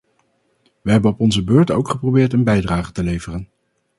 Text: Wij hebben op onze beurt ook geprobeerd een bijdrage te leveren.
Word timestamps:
Wij 0.81 0.93
hebben 0.93 1.11
op 1.11 1.19
onze 1.19 1.43
beurt 1.43 1.71
ook 1.71 1.89
geprobeerd 1.89 2.33
een 2.33 2.43
bijdrage 2.43 2.91
te 2.91 3.03
leveren. 3.03 3.47